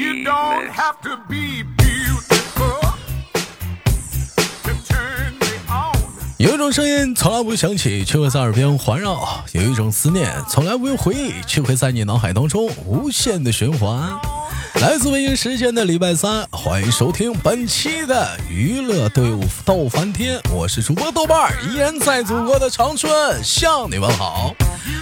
[0.00, 2.80] You don't have to be beautiful
[4.64, 5.92] to turn me on.
[6.38, 14.18] 有一种声音从来不会响起，却会在耳边环绕；有一种思念从来不用回忆，却会在你脑海当中无限的循环。
[14.74, 23.12] 来自北京时间的礼拜三，欢迎收听本期的娱乐队伍斗翻天，我是主播豆瓣儿，依然在祖国的长春
[23.42, 24.54] 向你们好。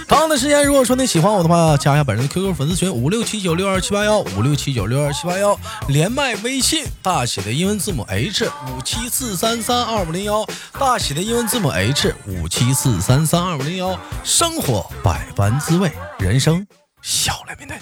[0.07, 5.57] 同样的时间，如果说你喜欢我的话，加一下本人的 QQ 粉丝群五六七九六二七八幺五六七九六二七八幺，
[5.87, 10.45] 连麦微信大写的英文字母 H 五七四三三二五零幺，
[10.77, 13.97] 大写的英文字母 H 五七四三三二五零幺。
[14.23, 16.65] 生活百般滋味，人生
[17.01, 17.77] 笑来面对。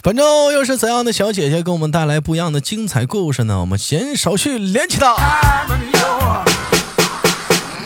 [0.00, 3.60] 本周又是怎样的小姐姐给我们带来不一样的精彩故事呢？
[3.60, 5.14] 我们闲言少叙，连起它。
[5.16, 6.44] I'm in your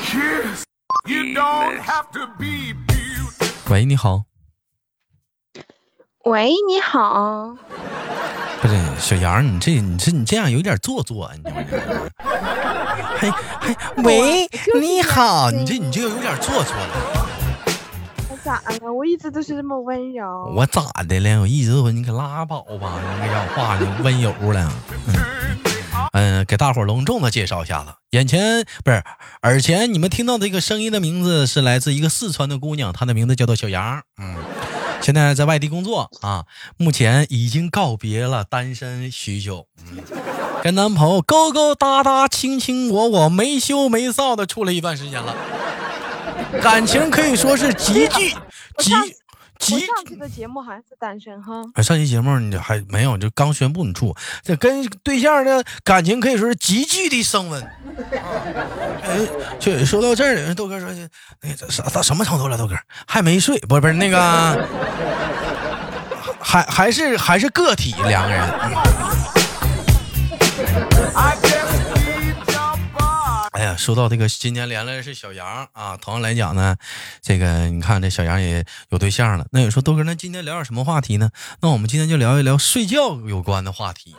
[0.04, 0.62] kiss.
[1.04, 3.48] You don't have to be beautiful.
[3.68, 4.22] 喂，你好，
[6.24, 7.56] 喂，你好，
[8.60, 12.08] 不是小杨，你这你这你这样有点做作，啊你知道吗？
[13.16, 14.48] 还还喂，
[14.80, 17.21] 你好，你这你这有点做作了。
[18.44, 18.92] 咋了？
[18.92, 20.52] 我一直都是这么温柔。
[20.54, 21.40] 我咋的了？
[21.40, 24.72] 我一直都你可拉倒吧，你个讲话你温柔了。
[26.12, 29.02] 嗯，给大伙隆重的介绍一下子，眼前不是
[29.42, 34.02] 耳前你们听到这个声音的名字是来自一个四川的姑娘，她的名字叫做小杨。
[34.20, 34.36] 嗯，
[35.00, 36.44] 现在在外地工作啊，
[36.76, 39.98] 目前已经告别了单身许久，嗯，
[40.62, 45.34] 跟男朋友勾勾搭搭、卿卿我我、没羞没臊的处了一段时间了，
[46.60, 48.34] 感情可以说是极具
[48.78, 49.06] 极我
[49.58, 57.62] 极上期的节目好像是单身哈，哎，上期节目你还没有，就刚宣布你处，这跟对象的感情可以说是急剧的升温。
[59.04, 59.20] 哎，
[59.60, 60.88] 就说到这儿了，豆哥说，
[61.40, 62.58] 那个啥到什么程度了？
[62.58, 62.74] 豆哥
[63.06, 64.66] 还没睡，不是不是那个，
[66.42, 68.42] 还还是还是个体两个人。
[73.62, 75.96] 哎呀，说到这个，今天连来的是小杨啊。
[75.96, 76.74] 同样来讲呢，
[77.20, 79.46] 这个你看这小杨也有对象了。
[79.52, 81.30] 那有说豆哥，那今天聊点什么话题呢？
[81.60, 84.16] 那我们今天就聊一聊睡觉有关的话题。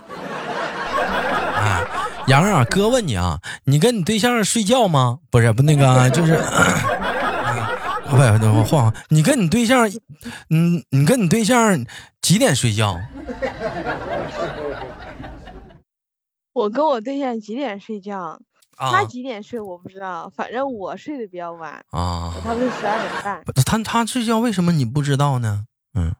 [1.58, 1.84] 啊，
[2.28, 5.20] 杨啊，哥问你啊，你跟你对象睡觉吗？
[5.30, 6.38] 不是，不那个就是，
[8.10, 9.92] 不是，我晃，你跟你对象，
[10.52, 11.86] 嗯，你跟你对象
[12.22, 12.98] 几点睡觉？
[16.54, 18.40] 我跟我对象几点睡觉？
[18.76, 25.66] 他啊几点睡我不知道，反正我睡得比较晚，啊我，差不多十二点半，他他睡觉为什么你不知道呢？
[25.94, 26.16] 嗯。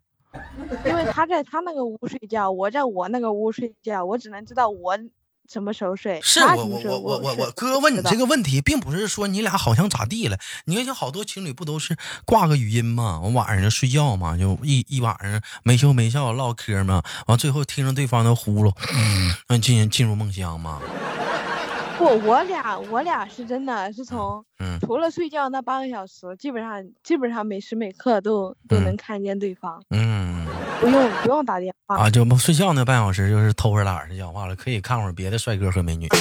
[0.84, 4.98] 因为他在他那个屋睡觉，我在我那个屋睡觉，我只能知道我
[5.48, 6.20] 什么时候睡。
[6.24, 10.40] 是我我我我我我哥问你这个问题，并不是说你俩好像咋地了。
[10.66, 18.76] 你看，像好多情侣不都是挂个语音嘛，我晚上就睡觉嘛，就一一晚上没羞没臊唠嗑嘛，完最后听着对方的呼噜，
[19.50, 20.82] 嗯，进进入梦乡嘛。
[21.98, 30.46] 不，我俩我俩是真的是从嗯除了睡觉那半个小时，基本上基本上每时每刻都都嗯能看见对方，嗯
[30.82, 31.98] 不用不用打电话。
[31.98, 36.08] 啊，就睡觉那半小时就是偷着懒儿的讲话了，可以看会儿别的帅哥和美女。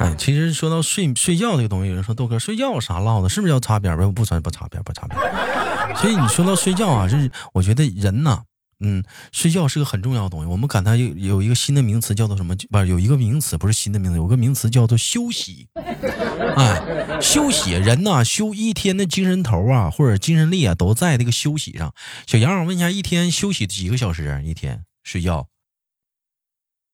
[0.00, 3.28] 哎，其实说到睡睡觉这个东西，有人说豆哥睡觉有啥唠的？
[3.28, 3.96] 是不是要擦边儿？
[3.96, 5.94] 不不擦不擦边儿不擦边儿。
[5.96, 8.42] 所以你说到睡觉啊，就是我觉得人呐，
[8.80, 9.02] 嗯，
[9.32, 10.46] 睡觉是个很重要的东西。
[10.46, 12.54] 我们感叹有有一个新的名词叫做什么？
[12.70, 15.68] 不是有一个名词，不是新的名词，有个名词叫做休息。
[15.74, 21.92] 哎，休息人呐，休一天的精神头啊，或者精神力啊，都在这个休息上。
[22.26, 24.40] 小杨，我问一下，一天休息几个小时啊？
[24.40, 25.48] 一天睡觉？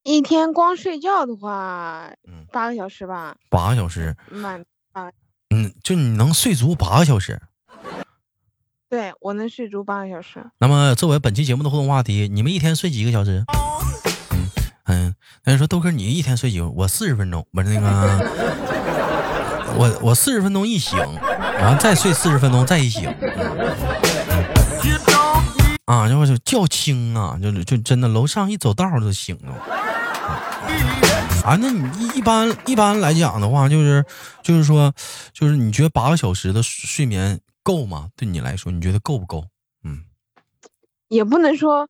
[0.03, 4.17] 一天光睡觉的话嗯，八个小时吧，八个小时？
[4.31, 4.65] 满
[5.51, 7.41] 嗯，就你能睡足八个小时？
[8.95, 10.39] 对我能睡足八个小时。
[10.61, 13.45] 那么，作为本期节目的互动话题，你们一天睡几个小时？
[14.85, 15.13] 嗯，
[15.43, 16.71] 那你说豆哥，你一天睡几个？
[16.71, 17.89] 我四十分钟，不是那个，
[19.77, 20.97] 我我四十分钟一醒，
[21.59, 23.13] 然后再睡四十分钟再一醒，You
[25.09, 29.57] don't need 啊，就就觉轻啊，就就真的楼上一走道就醒了。
[31.45, 34.05] 啊，那你一一般一般来讲的话，就是
[34.41, 34.93] 就是说，
[35.33, 38.11] 就是你觉得八个小时的睡眠够吗？
[38.15, 39.45] 对你来说，你觉得够不够？
[39.83, 40.05] 嗯
[41.09, 41.89] 也不能说，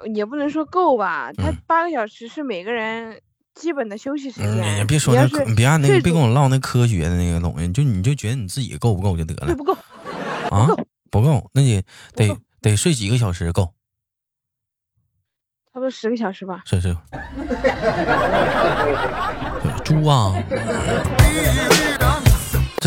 [0.00, 1.32] 呃也不能说够吧。
[1.32, 3.20] 他嗯八个小时是每个人
[3.54, 4.80] 基本的休息时嗯，间。
[4.80, 9.72] 你别说那别按那个，别跟我唠那科学的那个东西，就你就觉得你自己够不够就得了不够，
[10.50, 10.66] 啊？
[11.10, 11.82] 不够，那你
[12.14, 13.74] 得得睡几个小时够？
[15.72, 16.62] 差不多十个小时吧。
[16.66, 16.94] 睡睡。
[19.84, 20.34] 猪啊，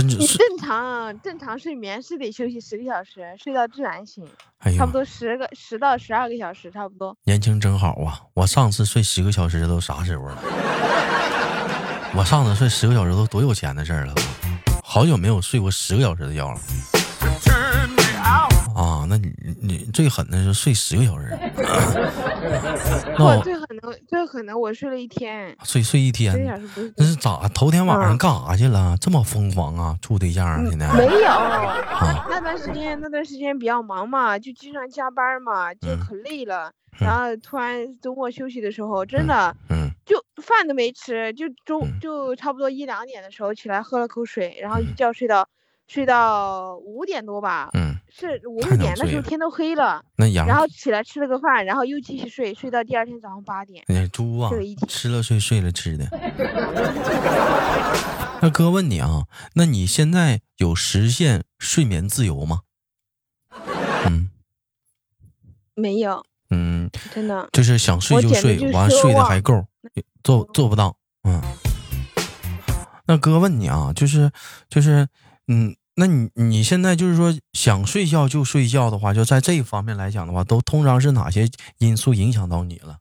[0.08, 4.26] 真是，正常正常睡眠是得休息十个小时，睡到自然醒，
[4.60, 7.16] 哎，差不多十个十到十二个小时，差不多。
[7.24, 8.22] 年轻真好啊！
[8.34, 10.38] 我上次睡十个小时都啥时候了？
[12.16, 14.14] 我上次睡十个小时都多有钱的事儿了，
[14.84, 16.60] 好久没有睡过十个小时的觉了.
[18.76, 19.06] 啊！
[19.08, 19.32] 那你
[19.62, 21.38] 你最狠的是睡十个小时，
[23.18, 23.54] 那我我最
[24.32, 26.34] 可能我睡了一天，睡睡一天，
[26.96, 27.50] 那是咋？
[27.50, 28.96] 头天晚上嗯干啥去了？
[29.02, 29.98] 这么疯狂啊？
[30.02, 30.64] 处对象啊？
[30.70, 31.28] 现在没有。
[31.28, 32.26] 啊？
[32.30, 36.70] 那段时间那段时间比较忙嘛，就经常加班嘛，就嗯可累了。
[36.70, 45.46] 嗯然后突然周末休息的时候，真的嗯就饭都没吃，就中嗯就差不多一两点的时候起来喝了口水，然后一觉睡到
[45.88, 53.84] 睡到五点多吧，嗯，是五六点，那时候天都黑了，那羊然后起来吃了个饭，然后又继续睡，睡到第二天早上八点。
[53.88, 54.52] 那猪啊
[54.88, 56.06] 吃了睡，睡了吃的。
[58.42, 62.62] 那哥问你啊，那你现在有实现睡眠自由吗？
[64.06, 64.30] 嗯
[65.74, 69.66] 没有，嗯，真的，就是想睡就睡，完睡的还够，
[70.24, 70.96] 做做不到。
[71.24, 71.42] 嗯，
[73.08, 74.32] 那哥问你啊，就是
[74.70, 75.08] 就是
[75.48, 81.50] 嗯，那你你现在就是说想睡觉就睡觉的话，就在这一方面来讲的话，都通常是哪些
[81.80, 83.00] 因素影响到你了？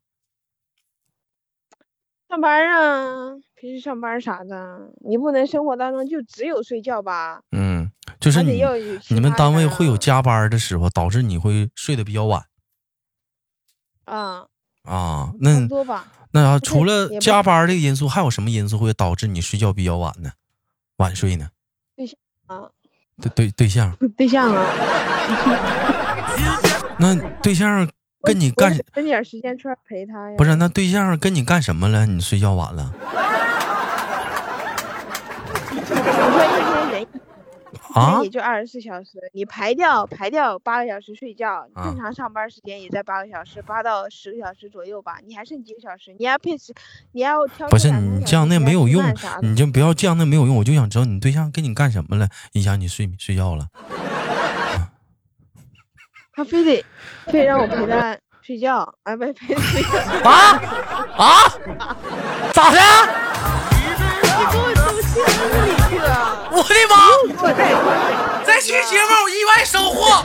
[2.28, 7.42] 上班啊，平时上班啥的，你不能生活当中就只有睡觉吧？
[7.50, 7.90] 嗯，
[8.20, 12.44] 就是你们单位会有加班的时候，导致你会睡得比较晚
[14.04, 14.46] 啊，
[14.84, 15.32] 啊。
[15.40, 16.12] 那多吧。
[16.32, 20.32] 那啊除了加班这个因素，还有什么因素会导致你睡觉比较晚呢？
[20.98, 21.50] 晚睡呢？
[22.46, 22.70] 啊，
[23.20, 24.66] 对对，对象，对象啊，
[26.98, 27.88] 那对象
[28.22, 30.34] 跟你干得分点时间出来陪他呀。
[30.36, 30.54] 不是？
[30.56, 32.06] 那对象跟你干什么了？
[32.06, 32.92] 你睡觉晚了
[35.92, 37.19] 我说一天人一
[38.22, 38.28] 也？
[38.30, 45.18] 就二十四小时，你排掉排掉八个小时睡觉，啊正常上班时间也在八个小时，八到十个小时左右吧。
[45.26, 46.14] 你还剩几个小时？
[46.18, 46.72] 你要配时，
[47.12, 49.02] 你要挑不是你这样那没有用
[49.42, 50.56] 你就不要这样那没有用。
[50.56, 53.66] 我就想知道你对象跟你干什么了，影响你睡睡觉了。
[56.32, 56.84] 他非得
[57.26, 59.98] 非得让我陪他睡觉，啊，不陪他睡觉。
[60.28, 60.62] 啊
[61.16, 61.26] 啊！
[62.52, 62.78] 咋的？
[66.60, 66.94] 我的妈！
[68.44, 70.22] 这期节目意外收获。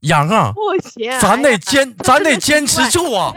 [0.00, 3.32] 杨啊，不行，咱得坚，咱得坚持住啊！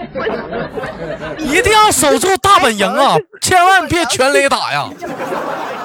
[1.37, 3.17] 一定要守住大本营啊！
[3.41, 4.89] 千万别全雷打呀！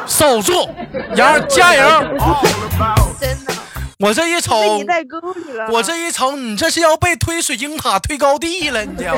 [0.06, 0.68] 守住，
[1.16, 1.82] 杨加油！
[3.20, 3.52] 真的
[3.98, 4.80] 我这一瞅。
[5.70, 9.14] 我这一瞅，你这是要被推水晶塔推高地了，你知道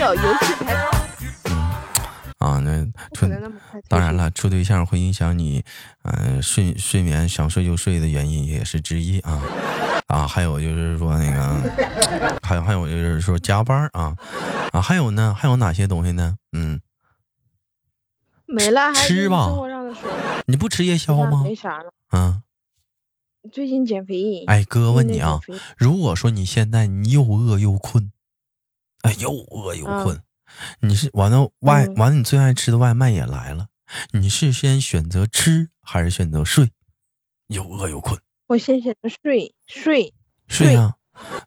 [0.00, 0.74] 有游戏才
[2.38, 2.82] 啊，那
[3.12, 3.26] 处。
[3.86, 5.62] 当然，了，处对象会影响你，
[6.02, 9.42] 呃，睡睡眠想睡就睡的原因也是之一啊
[10.06, 14.16] 啊，还有就是说那个，还有还有就是说加班啊
[14.72, 16.38] 啊，还有呢，还有哪些东西呢？
[16.52, 16.80] 嗯，
[18.46, 19.94] 没了，还吃吧生活上的，
[20.46, 21.42] 你不吃夜宵吗？
[21.44, 21.92] 没啥了。
[22.08, 22.40] 啊，
[23.52, 24.44] 最近减肥。
[24.46, 25.40] 哎，哥问你啊，
[25.76, 28.10] 如果说你现在你又饿又困，
[29.02, 30.22] 哎，又饿又嗯困，
[30.80, 33.68] 你是完了外嗯完了，你最爱吃的外卖也来了，
[34.12, 36.70] 你是先选择吃还是选择睡？
[37.48, 40.14] 又饿又困，我先选择睡睡。
[40.46, 40.96] 睡呀、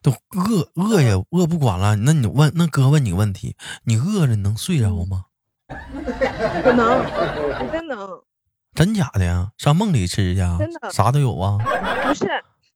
[0.02, 1.94] 都饿饿也饿不管了。
[1.96, 5.26] 那你问那哥问你个问题，你饿着你能睡着吗？
[6.62, 7.04] 不能，
[7.70, 8.22] 真能。
[8.74, 9.52] 真假的呀？
[9.58, 11.58] 上梦里吃去啊真的啥都有啊。
[11.58, 12.26] 不是，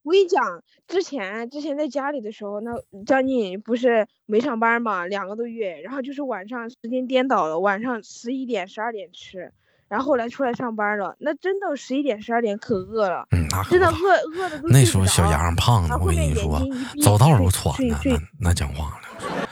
[0.08, 2.72] 我跟你讲，之前之前在家里的时候，那
[3.04, 9.52] 将近不是没上班嘛，两个多月，然后就是晚上时间颠倒了，晚上十一点十二点吃，
[9.86, 13.92] 然后后来出来上班了，那真的十一点十二点可饿了，嗯，那可真的饿
[14.34, 16.58] 饿的都那时候小着杨胖的，我跟你说
[17.02, 19.46] 走道都喘呢，那那讲话了，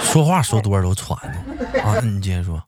[0.00, 1.38] 说话说多少都喘呢。
[1.84, 2.58] 啊，你接着说，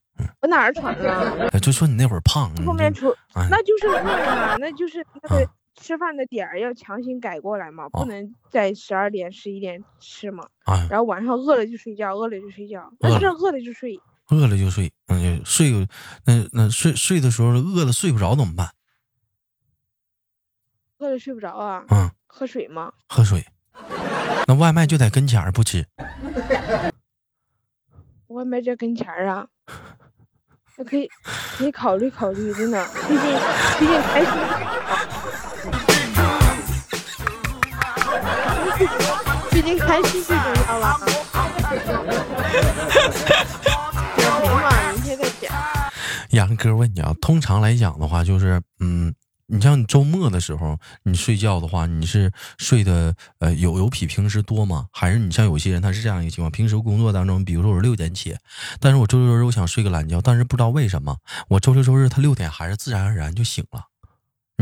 [0.43, 1.49] 我哪儿喘了？
[1.53, 10.47] 哎就说你那会儿胖，后面出哎那就是饿了，那就是那啊个吃饭的点儿要强行改过来嘛，哦不能在十二点十一点吃嘛。
[10.65, 13.99] 啊，然后晚上饿了就睡觉，饿了就睡觉，那真的饿了就睡。
[14.29, 15.73] 饿了就睡，嗯，就睡
[16.25, 18.69] 那那睡睡的时候饿了睡不着怎么办？
[20.99, 22.93] 饿了睡不着啊，嗯，喝水吗？
[23.09, 23.45] 喝水。
[24.47, 25.87] 那外卖就在跟前儿不吃，
[28.29, 29.49] 外卖在跟前儿啊，
[30.77, 31.09] 那可以
[31.57, 33.19] 可以考虑考虑，真的，毕竟
[33.79, 34.33] 毕竟开心，
[39.51, 40.99] 毕竟开心最重要了。
[46.31, 49.13] 杨哥问你啊，通常来讲的话，就是嗯，
[49.47, 54.87] 你像你周末的时候，你睡觉的话，你是睡的呃有有比平时多吗？
[54.93, 58.37] 还是你像有些人他是这样一个情况，平时工作当中，比如说我是六点起，
[58.79, 61.17] 但是我周六周日我想睡个懒觉，但是不知道为什么
[61.49, 63.90] 我周六周日他六点还是自然而然就醒了。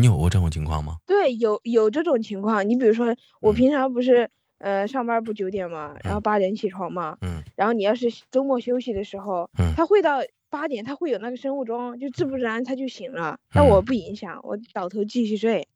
[0.00, 0.96] 你有过这种情况吗？
[1.06, 2.68] 对，有有这种情况。
[2.68, 4.28] 你比如说，我嗯平常不是
[4.58, 13.38] 呃上班不九点嘛，然后八点起床嘛，嗯然后你要是周末休息的时候，嗯他会到八点，他会有那个生物钟，就自不然他就醒了。
[13.52, 15.66] 但嗯我不影响，我倒头继续睡。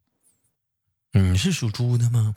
[1.14, 2.34] 你是属猪的吗？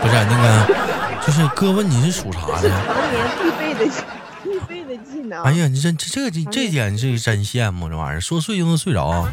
[0.00, 2.74] 不是那个，就是哥问你是属啥是的？
[2.86, 3.90] 常年必备的
[4.44, 5.42] 必备的技能。
[5.42, 9.28] 哎呀，你这这这这这点是真羡慕这玩意儿，说睡就能睡着。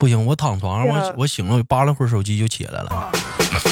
[0.00, 3.12] 不行，我躺床上，我我醒了，我扒拉会儿手机就起来了。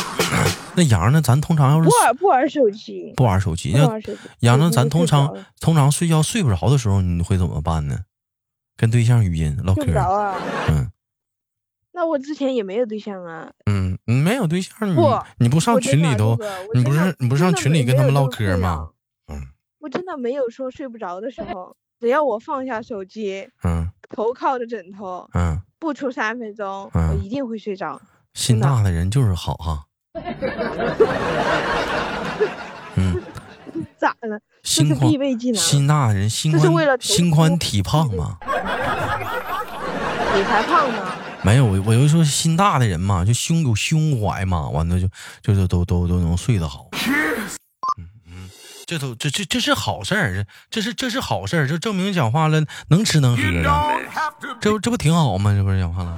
[0.76, 1.22] 那杨呢？
[1.22, 4.20] 咱通常要是不玩不玩手机，不玩手机，那不玩手机。
[4.40, 4.70] 杨呢？
[4.70, 8.00] 咱通常通常睡觉睡不着的时候，你会怎么办呢？
[8.76, 10.36] 跟对象语音唠嗑睡不，着啊。
[10.68, 10.92] 嗯
[11.92, 13.50] 那我之前也没有对象啊。
[13.66, 14.96] 嗯，你没有对象，你
[15.38, 16.38] 你不上群里头，
[16.72, 18.90] 你不是你不是上群里跟他们唠嗑吗？
[19.28, 19.42] 嗯
[19.80, 28.00] 我真的没有说睡不着的时候，只要我放下手机，嗯头靠着枕头，嗯，不出三分钟，我嗯一定会睡着。
[28.34, 29.84] 心大的人就是好哈。
[32.96, 33.22] 嗯，
[33.96, 34.38] 咋了？
[34.62, 35.60] 这是心宽必备技能。
[35.60, 38.38] 心大的人心这是为了宽心宽体胖嘛。
[40.34, 41.12] 你才胖呢。
[41.42, 45.08] 没有，我我就说心大的人嘛，就胸有胸怀嘛，完了就
[45.40, 46.88] 就是都都都能睡得好。
[48.88, 55.52] 这都这这这是好事儿，这这是这是好事儿，这证明讲话了能吃能喝 have to 这这不挺好吗？
[55.52, 56.16] 这不是讲话了？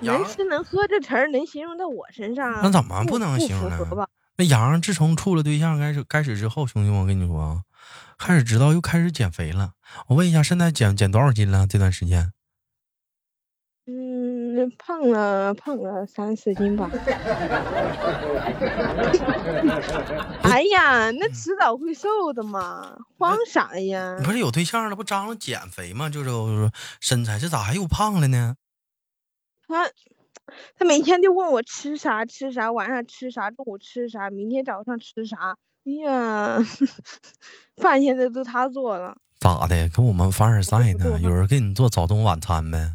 [0.00, 2.60] 能吃能喝这词儿能形容到我身上？
[2.62, 4.06] 那怎么不不能形容呢？
[4.36, 7.62] 那杨自从处了对象开始开始之后，兄弟们，我跟你说啊，
[8.16, 9.72] 开始知道又开始减肥了。
[10.06, 11.66] 我问一下，现在减减多少斤了？
[11.66, 12.30] 这段时间？
[14.58, 16.90] 嗯，胖了胖了三四斤吧。
[20.42, 24.24] 哎呀，那迟早会瘦的嘛，慌啥呀你？
[24.24, 26.10] 不是有对象了，不张罗减肥吗？
[26.10, 28.56] 就是说身材，这咋还又胖了呢？
[29.68, 29.88] 他
[30.76, 35.56] 他每天就问我吃啥吃啥，晚上吃啥，中午吃啥，明天早上吃啥。
[35.84, 36.58] 哎呀，
[37.76, 39.16] 饭现在都他做了。
[39.38, 39.88] 咋的？
[39.90, 41.16] 跟我们凡尔赛呢？
[41.22, 42.90] 有人给你做早中晚餐呗？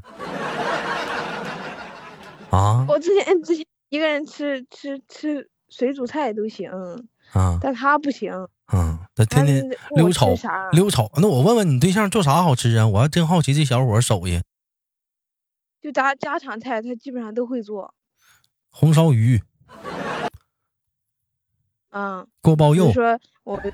[2.54, 6.70] 啊我之前之前一个人吃吃吃水煮菜都行，
[7.34, 8.32] 啊但他不行。
[8.72, 11.10] 嗯，他天天溜炒啥溜炒。
[11.18, 12.88] 那我问问你对象做啥好吃啊？
[12.88, 14.42] 我还真好奇这小伙手艺。
[15.82, 17.94] 就家家常菜，他基本上都会做。
[18.70, 19.42] 红烧鱼、
[21.90, 23.74] 嗯，锅包肉，说我们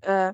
[0.00, 0.32] 呃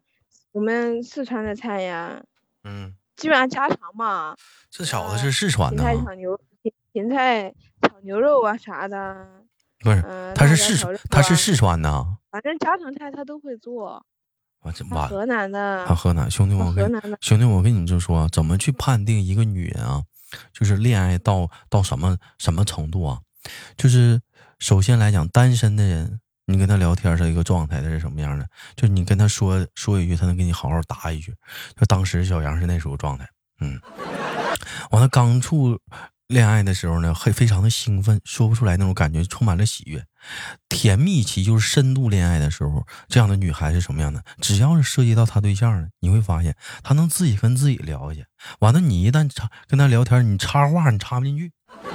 [0.53, 2.23] 我们四川的菜呀，
[2.65, 4.37] 嗯，基本上家常嘛，
[4.71, 5.87] 这小子是四川的啊？
[5.87, 7.78] 菜炒牛芹芹菜炒
[8.09, 9.29] 牛肉啊啥的，
[9.81, 12.07] 不是，嗯、他是四辣椒炒肉啊他是四川的啊。
[12.31, 14.03] 反正家常菜他都会做。
[14.63, 20.03] 我这完了，河南的，他河南兄弟们，我跟兄弟，我跟你就说，怎么去判定一个女人啊，
[20.55, 23.21] 就是恋爱到到什么什么程度啊？
[23.77, 24.21] 就是
[24.59, 28.49] 首先来讲，单身的人，你跟他聊天是一个状态，他是什么样的？
[28.75, 31.33] 就你跟他说说一句，他能给你好好答一句。
[31.77, 33.29] 就当时小杨是那时候状态，
[33.61, 33.81] 嗯，
[34.91, 35.79] 完了刚处
[36.29, 40.05] 恋爱的时候呢，很非常的兴奋，说不出来那种感觉，充满了喜悦。
[40.69, 44.23] 甜蜜期就是深度恋爱的时候，这样的女孩是什么样的？
[44.39, 48.27] 只要是涉及到她对象了，你会发现她能自己跟自己聊去。
[48.59, 51.51] 完了，你一旦插跟她聊天，你插话你插不进去。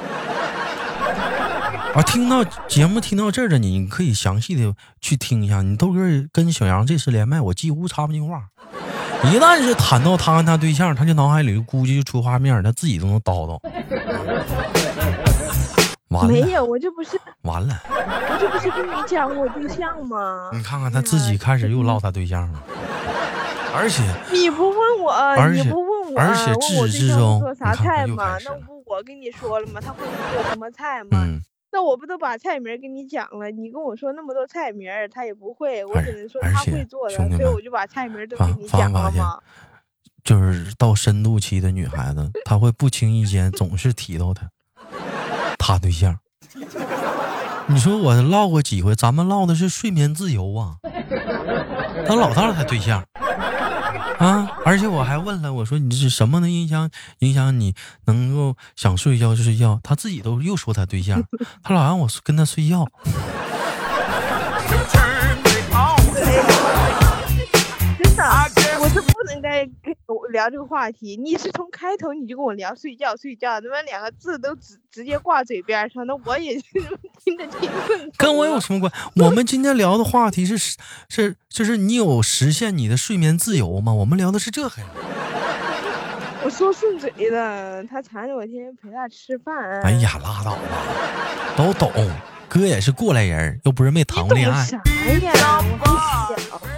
[1.94, 5.62] 啊，听到节目听到这儿的你，你可以详细的去听一下。
[5.62, 6.00] 你豆哥
[6.32, 8.48] 跟小杨这次连麦，我几乎插不进话。
[9.26, 13.58] 一旦是谈到他跟他对象，他就脑海里估计就出画面，他自己都能叨叨。
[16.10, 17.76] 完了，没有，我这不是完了。
[17.90, 20.52] 我这不是跟你讲我对象吗？
[20.54, 22.64] 你看看他自己开始又唠他对象了，
[23.76, 28.34] 而且你不问我，你而且不问我，而且问我对象至始至终做啥菜嘛？
[28.34, 29.82] 又开始了那不我跟你说了吗？
[29.84, 31.10] 他会做什么菜吗？
[31.14, 33.50] 嗯，那我不都把菜名儿跟你讲了？
[33.50, 39.40] 你跟我说那么多菜名，他也不会，我只能说他会做的，所以我就把菜名都发给你讲了嘛。
[40.24, 44.48] 就是到深度期的女孩子，她会不经意间总是提到他，
[45.58, 46.18] 他对象。
[47.68, 50.76] 你说我唠过几回，咱们唠的是睡眠自由啊，
[52.06, 53.04] 他老道他对象
[54.20, 56.90] 啊，而且我还问了，我说你是什么能影响
[57.20, 57.74] 影响你
[58.06, 59.80] 能够想睡觉就睡觉？
[59.82, 61.24] 他自己都又说他对象，
[61.64, 62.86] 他老让我跟他睡觉。
[69.26, 76.64] 能再跟我聊这个话题，你是从开头你就跟我聊睡觉睡觉，他妈两个字都直直接挂嘴边上，那我也是
[77.24, 78.92] 听着听顺口跟我有什么关？
[79.18, 80.58] 我们今天聊的话题是
[81.10, 83.94] 是就是你有实现你的睡眠自由吗？
[83.94, 84.88] 我们聊的是这个呀。
[86.44, 89.82] 我说顺嘴的，他缠着我天天陪他吃饭。
[89.84, 90.62] 哎，呀，拉倒吧，
[91.56, 91.90] 都懂。
[92.50, 94.54] 哥也是过来人，又不是没谈过恋爱。
[94.54, 94.78] 懂啥
[95.26, 95.64] 呀？
[95.80, 96.73] 我还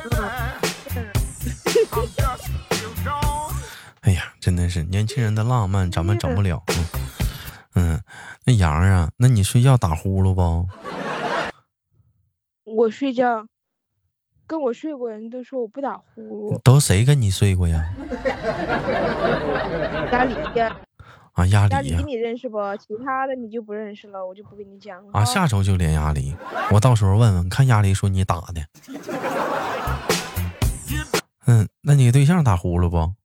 [4.45, 6.61] 真的是年轻人的浪漫，咱们整不了。
[7.73, 8.03] 嗯，嗯
[8.45, 10.67] 那杨儿啊，那你睡觉打呼噜不？
[12.63, 13.47] 我睡觉，
[14.45, 17.91] 跟我睡过人都说我不打呼噜，都谁跟你睡过呀？
[20.11, 20.77] 家里呀，
[21.33, 22.59] 啊，鸭梨呀、家里你认识不？
[22.77, 25.09] 其他的你就不认识了，我就不跟你讲了。
[25.13, 26.35] 啊，下周就连鸭梨，
[26.69, 28.61] 我到时候问问，看鸭梨说你打的。
[31.47, 33.15] 嗯，那你对象打呼噜不？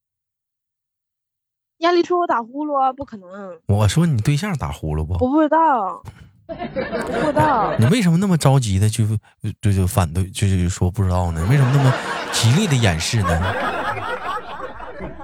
[1.80, 5.14] 家里说我打呼噜啊，不可能，我说你对象打呼噜不？
[5.14, 6.02] 我不知道，
[6.46, 7.74] 我不知道。
[7.80, 9.06] 你为什么那么着急的就
[9.62, 11.44] 就就反对，就就说不知道呢？
[11.50, 11.90] 为什么那么
[12.32, 13.54] 极力的掩饰呢？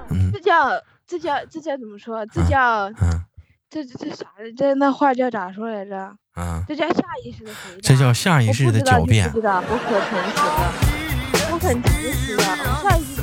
[0.09, 0.69] 嗯这叫
[1.05, 2.25] 这叫这叫怎么说？
[2.25, 3.23] 这叫嗯
[3.69, 4.25] 这这这啥？
[4.57, 5.95] 这那话叫咋说来着？
[6.33, 7.79] 啊，这叫下意识的回答。
[7.81, 9.37] 这叫下意识的狡辩你不。
[9.37, 13.16] 知道，我可诚实了，我很诚实的，我下意识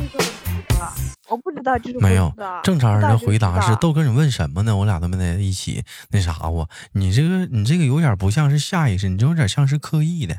[1.34, 4.76] 我不知道就是没有正常人的回答是都豆哥，你问什么呢？
[4.76, 6.70] 我俩都没在一起那啥我。
[6.92, 10.38] 你这个你这个有点不像是下意识，你这有点像是刻意的，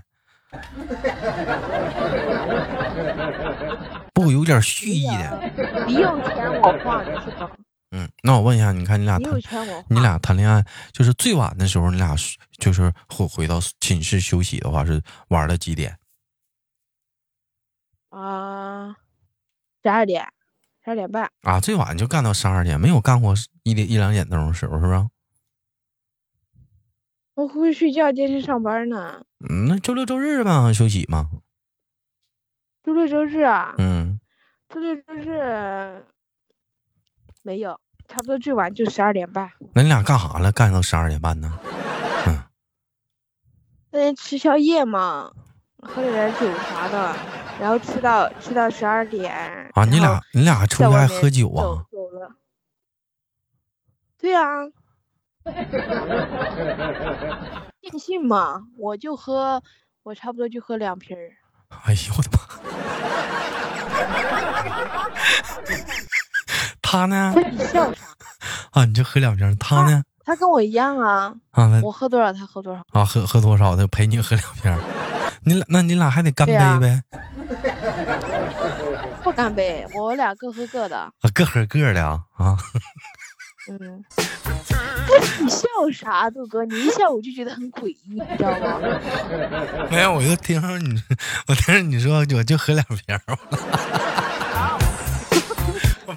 [4.13, 5.51] 不有点蓄意的。
[5.85, 7.51] 你有钱我花，你是吧？
[7.91, 9.33] 嗯，那我问一下，你看你俩谈
[9.89, 12.15] 你俩谈恋爱，就是最晚的时候，你俩
[12.57, 15.97] 就是回回到寝室休息的话，是玩到几点？
[18.11, 18.95] 啊，
[19.83, 20.25] 十二点，
[20.85, 25.09] 十二点半，啊，最晚就干到十二点，没有干过一点一两点钟的时候，是不是？
[27.33, 29.25] 我回去睡觉，接着上班呢。
[29.49, 31.31] 嗯，那周六周日吧，休息嘛。
[32.83, 34.19] 周六周日啊，嗯，
[34.69, 36.05] 周六周日
[37.41, 39.51] 没有，差不多最晚就十二点半。
[39.73, 40.51] 那你俩干啥了？
[40.51, 41.51] 干到十二点半呢？
[42.27, 42.43] 嗯，
[43.89, 45.33] 那天吃宵夜嘛，
[45.79, 47.15] 喝了点酒啥的，
[47.59, 49.33] 然后吃到吃到十二点。
[49.73, 51.85] 啊，你俩你俩出去还喝酒啊？
[51.91, 52.31] 走了。
[54.17, 54.43] 对啊，
[57.81, 59.61] 尽兴嘛，我就喝，
[60.03, 61.29] 我差不多就喝两瓶儿。
[61.85, 62.39] 哎呦我的妈！
[66.81, 67.33] 他呢？
[67.51, 68.05] 你笑啥？
[68.71, 69.55] 啊，你就喝两瓶。
[69.57, 70.03] 他呢？
[70.23, 72.81] 他跟我一样啊，啊，我喝多少他喝多少。
[72.91, 73.85] 啊，喝喝多少他？
[73.87, 74.75] 陪你喝两瓶。
[75.45, 77.03] 你俩那你俩还得干杯呗？
[79.23, 80.97] 不干杯，我俩各喝各的。
[80.97, 82.57] 啊，各喝各的啊啊！
[83.69, 84.03] 嗯，
[85.41, 86.63] 你笑啥，杜哥？
[86.65, 88.79] 你一笑我就觉得很诡异，你知道吗？
[89.89, 91.01] 没有，我就听着你，
[91.47, 93.21] 我听着你说，我就喝两瓶儿。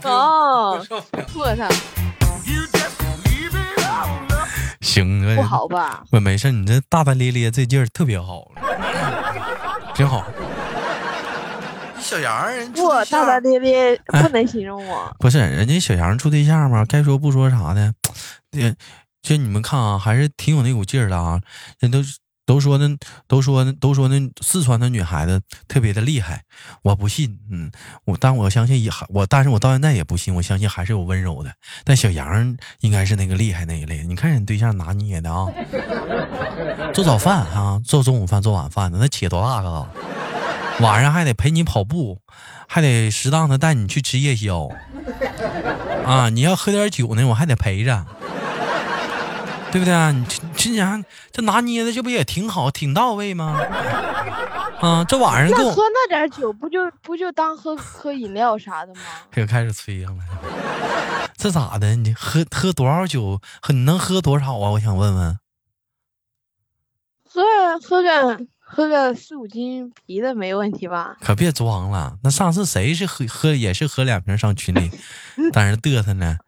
[0.05, 1.65] 哦，受不了错他
[2.45, 4.49] You just leave it all up.
[4.81, 6.05] 行啊，不好吧？
[6.13, 8.51] 我没事，你这大大咧咧这劲儿特别好，
[9.99, 10.25] 挺好。
[11.99, 15.13] 小杨不，大象大咧咧哎不能形容我。
[15.19, 17.93] 不是人家小杨处对象嘛，该说不说啥的，
[18.53, 18.73] 这
[19.21, 21.41] 这你们看啊，还是挺有那股劲儿的啊。
[21.81, 21.99] 人都
[22.49, 22.89] 都说那
[23.27, 26.45] 都说那都说那四川的女孩子特别的厉害，
[26.81, 27.71] 我不信，嗯，
[28.07, 31.53] 我但我相信也我，但是我到现在也不信，我相信还是有温柔的。
[31.85, 35.47] 但小杨应该是那个厉害那一类，你看人对象拿捏的啊，
[36.95, 39.87] 做早饭啊，做中午饭，做晚饭的，那起多大个？
[40.81, 42.23] 晚上还得陪你跑步，
[42.67, 44.71] 还得适当的带你去吃夜宵。
[46.07, 48.07] 啊，你要喝点酒呢，我还得陪着，
[49.71, 50.11] 对不对啊？
[50.11, 53.61] 你这这家这拿捏的，这不也挺好，挺到位吗？
[54.81, 59.01] 啊，这晚上跟我喝那点酒，不就不就当喝喝饮料啥的吗？
[59.35, 60.25] 又开始吹上了，
[61.37, 61.97] 这咋的？
[61.97, 63.41] 你喝喝多少酒？
[63.61, 64.71] 喝你能喝多少啊？
[64.71, 65.39] 我想问问。
[67.31, 67.43] 喝
[67.81, 71.17] 喝个喝个四五斤啤的没问题吧？
[71.21, 74.91] 可别装了，那上次谁是喝喝也是喝两瓶上群里，
[75.53, 76.39] 在那嘚瑟呢？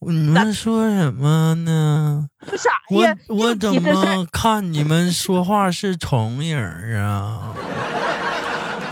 [0.00, 2.28] 你们说什么呢？
[2.56, 3.16] 啥我呀？
[3.28, 7.54] 我怎么看你们说话是重影儿啊？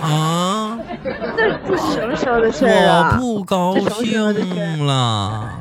[0.03, 0.79] 啊！
[1.37, 3.17] 这这什么时候的事儿我啊？
[3.19, 5.61] 不高兴了。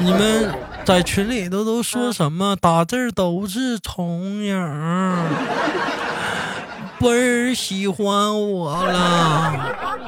[0.00, 0.52] 你们
[0.84, 2.54] 在群里头都说什么？
[2.56, 4.54] 打字儿都是重影
[7.04, 9.52] 儿，宝贝儿喜欢我了，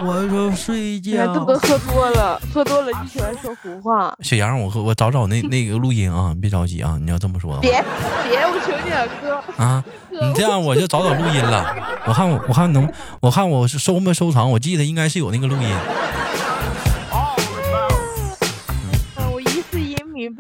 [0.03, 1.35] 我说睡觉这。
[1.45, 4.17] 都喝多了，喝多了就喜欢说胡话。
[4.23, 9.63] 小杨，我我找找那那个录音啊，你别着急啊，你要这么说别别，我求你了，哥。
[9.63, 11.77] 啊，你这样我就找找录音了。
[12.07, 15.77] 我看我我看能我看我收没收藏，我记得应该是有那个录音。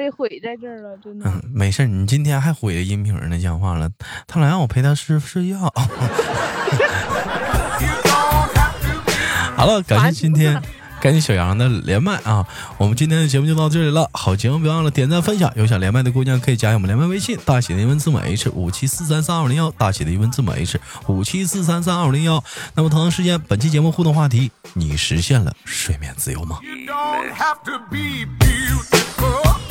[0.07, 1.29] 被毁在这儿了，真的。
[1.29, 3.90] 嗯，没事儿，你今天还毁了音频呢，讲话了。
[4.29, 5.59] 他老让我陪他睡睡觉。
[9.57, 10.62] 好了，感谢今天。
[10.99, 12.45] 感谢小杨的连麦啊！
[12.79, 14.09] 我们今天的节目就到这里了。
[14.14, 15.53] 好节目别忘了点赞分享。
[15.55, 22.42] 有想连麦的姑娘可以加我们连麦微信，大写的英文字母 H 五七四三三二零幺，大写的英文字母 H 五七四三三二零幺。
[22.75, 29.65] 那么同样时间，本期节目互动话题：你实现了睡眠自由吗？You don't have to be beautiful